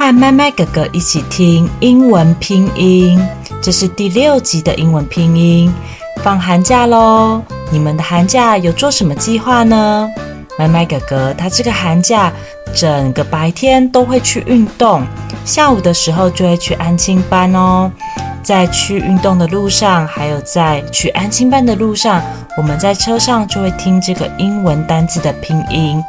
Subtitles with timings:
[0.00, 3.20] 和麦麦哥哥一起听英文拼音。
[3.60, 5.70] 这是第六集的英文拼音。
[6.22, 10.08] 放寒假喽，你们的寒假有做什么计划呢？
[10.58, 12.32] 麦麦哥哥他这个寒假
[12.74, 15.04] 整个白天都会去运动，
[15.44, 17.92] 下午的时候就会去安亲班哦。
[18.42, 22.22] 在去运动的路上，还有在去安亲班的路上，
[22.56, 26.02] 我们在车上就会听这个英文单字的拼音。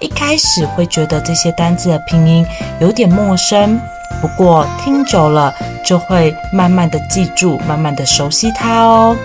[0.00, 2.44] 一开始会觉得这些单字的拼音
[2.80, 3.80] 有点陌生，
[4.20, 5.54] 不过听久了
[5.84, 9.16] 就会慢慢的记住，慢慢的熟悉它哦。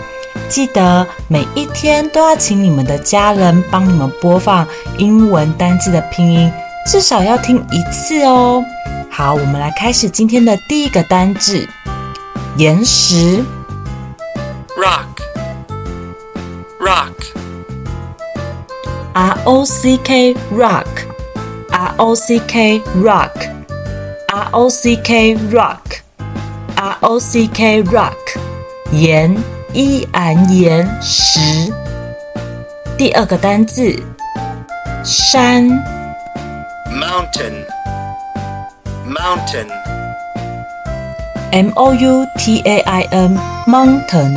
[0.48, 6.52] 记得每一天都要请你们的家人帮你们播放英文单字的拼音，
[6.86, 8.64] 至少要听一次哦。
[9.12, 11.68] 好，我们来开始今天的第一个单字：
[12.58, 13.44] 岩石。
[14.78, 17.39] Rock，rock。
[19.19, 20.87] R O C K rock,
[21.71, 23.33] R O C K rock,
[24.29, 26.03] R O C K rock,
[26.77, 28.17] R O C K rock，
[28.93, 29.37] 岩，
[29.73, 31.41] E N 岩石。
[32.97, 34.03] 第二个单字，
[35.05, 35.65] 山，
[36.91, 37.65] mountain,
[39.07, 39.67] mountain,
[41.53, 44.37] M O U T A I N mountain,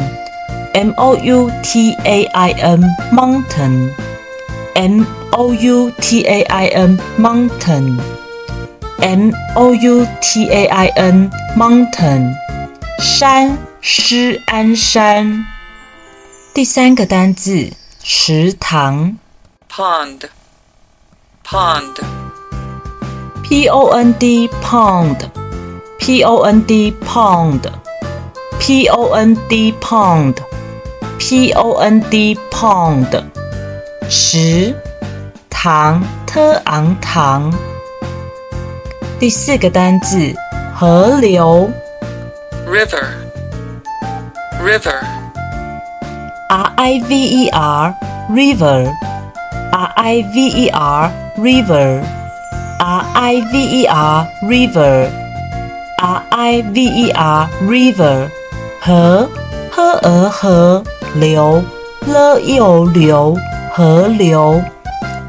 [0.74, 3.92] M O U T A I N mountain。
[4.76, 8.00] M O U T A I N mountain
[9.00, 12.34] M O U T A I N mountain
[13.00, 15.46] 山施安山。
[16.54, 19.16] 第三个单字池塘
[19.70, 20.22] pond
[21.46, 21.94] pond
[23.44, 25.18] P O N D pond
[26.00, 27.62] P O N D pond
[28.60, 30.34] P O N D pond
[31.20, 33.24] P O N D pond
[34.15, 34.77] 池
[35.49, 37.51] 塘特昂唐。
[39.19, 40.35] 第四个单字
[40.75, 41.71] 河流
[42.67, 43.07] ，river
[44.63, 45.01] river
[46.51, 47.95] r i v e r
[48.29, 48.93] river
[49.73, 52.03] r i v e r river
[52.81, 55.09] r i v e r river
[55.97, 58.29] r i v e r river
[58.79, 59.27] 河
[59.71, 60.85] 呵儿河
[61.15, 61.65] 流
[62.07, 63.35] 了又流。
[63.75, 64.63] 河流，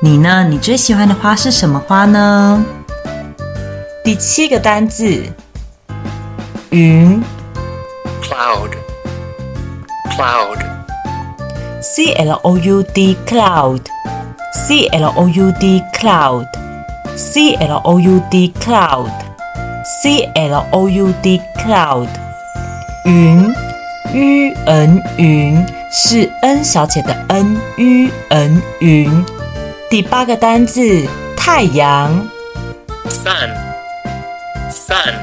[0.00, 0.42] 你呢？
[0.42, 2.64] 你最喜欢的花是什么花呢？
[4.02, 5.24] 第七个单字，
[6.70, 7.22] 云
[8.22, 8.70] ，cloud
[10.16, 10.58] cloud
[11.82, 13.82] C L O U D cloud
[14.54, 16.46] C L O U D cloud
[17.14, 19.10] C L O U D cloud,
[19.84, 22.08] C L O U D cloud，
[23.04, 23.54] 云
[24.12, 29.24] ，U N 云是 N 小姐的 N，U N 云。
[29.90, 31.06] 第八个单字
[31.36, 32.10] 太阳
[33.08, 33.50] ，Sun,
[34.70, 35.14] Sun,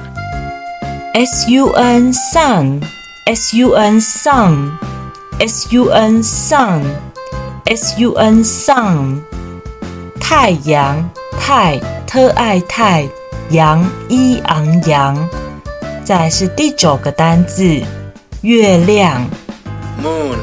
[1.14, 2.82] S U N Sun,
[3.26, 4.72] S U N Sun,
[5.40, 6.84] S U N Sun,
[7.66, 9.22] S U N Sun，
[10.20, 11.10] 太阳。
[11.40, 13.08] 太特爱太
[13.50, 15.18] 阳一昂扬，
[16.04, 17.82] 再是第九个单字
[18.42, 19.26] 月亮
[20.04, 20.38] ，moon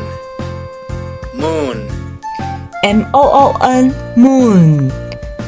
[1.39, 1.77] moon
[2.83, 4.91] m o o n moon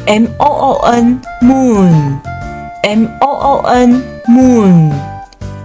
[0.06, 2.18] m o o n moon
[2.82, 4.92] m o o n moon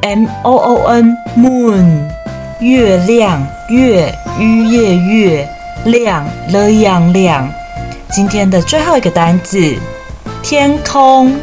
[0.01, 2.09] m o o n moon
[2.59, 5.47] 月亮月月夜月
[5.85, 7.47] 亮了样亮。
[8.13, 9.75] 今天的最后一个单字，
[10.43, 11.35] 天空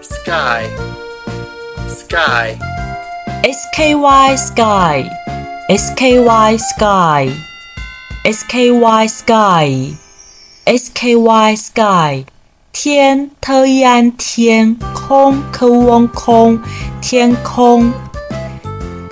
[0.00, 0.78] ，sky，sky，s
[3.72, 12.24] k y sky，s k y sky，S K Y sky，S K Y sky，
[12.70, 16.62] 天特安天空科翁空
[17.00, 17.92] 天空。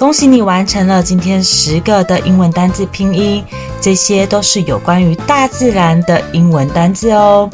[0.02, 3.44] 恭喜你完成了今天十个的英文单字拼音，
[3.80, 7.48] 这些都是有关于大自然的英文单字哦。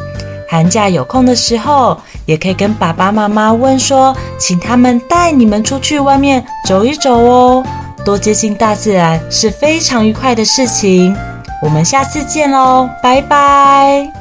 [0.49, 7.63] 寒假有空的时候，也可以跟爸爸妈妈问说，请他们带你们出去外面走一走哦，
[8.03, 11.15] 多接近大自然是非常愉快的事情。
[11.63, 14.18] 我们下次见喽，拜拜。